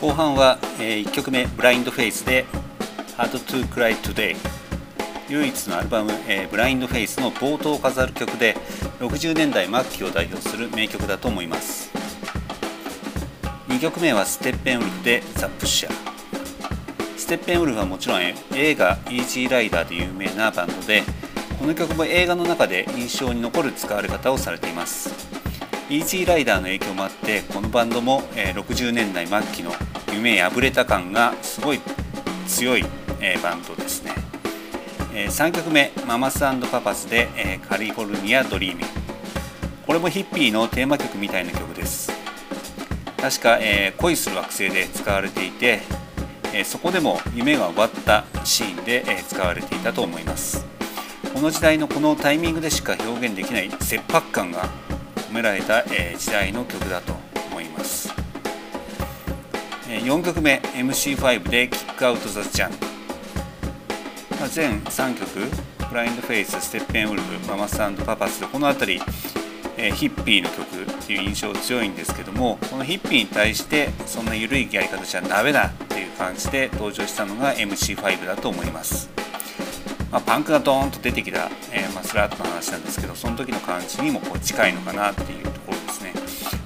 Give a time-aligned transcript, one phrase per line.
[0.00, 2.46] 後半は、え1曲目「ブラインドフェイスで
[3.18, 4.36] 「Hard to Cry Today」
[5.28, 8.56] 唯一のアルバム「えブラインドフェイスの冒頭を飾る曲で
[9.00, 11.90] 60年代末期を代表する名曲だと思います。
[13.66, 15.92] 2曲目はステッペンウルフで「ザ・プッシャー」
[17.18, 18.34] ステッペンウルフはもちろん映
[18.76, 21.02] 画「イージーライダー」で有名なバンドで
[21.58, 25.10] この曲も映画の中で印象に残る使われ方をされています。
[25.90, 29.74] イージーライダーの影響もあってこのバンドも60年代末期の
[30.12, 31.80] 夢破れた感がすごい
[32.46, 32.84] 強い
[33.20, 34.12] えバンドですね。
[35.14, 36.40] え3曲目「ママス
[36.70, 37.28] パパス」で
[37.68, 38.86] 「カリフォルニア・ドリーミング」
[39.86, 42.12] これもヒッピーのテーマ曲みたいな曲です。
[43.16, 45.80] 確か、え恋する惑星で使われていて、
[46.52, 50.64] えそこでも夢が終わったシーンで、え使われていたと思います。
[51.34, 54.68] この時代のこのタイミングでしか表現できない切迫感が
[55.30, 57.27] 込められた、え時代の曲だと
[59.88, 62.72] 4曲目 MC5 で「キックアウト・ザ・ジャン」
[64.52, 65.50] 全3曲
[65.88, 69.02] 「ブラインド・フェイス」「ステッペン・ウルフ」「ママスパパス」この辺り、
[69.78, 79.08] えヒッピーの曲っていう印象強いんですけどもこのヒッピーに対してそんな緩いやり方じゃダメだっていう感じで登場したのが MC5 だと思います。
[80.12, 86.14] まあ、パンクがドーンと出てきた、えー、まあ、スラッとの話なんですけどその時の感じにもこう近いのかなっていうところですね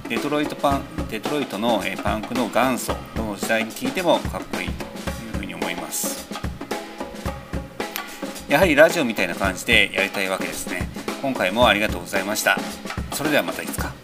[0.07, 6.27] デトロイトパンデトロイトの、え、パンクの元祖の時代に聞いてもかっこいいというふうに思います。
[8.47, 10.89] やはりラジオみたいな感じでやりたいわけですね。
[11.21, 12.57] 今回もありがとうございました。
[13.11, 14.02] それではまたいつか。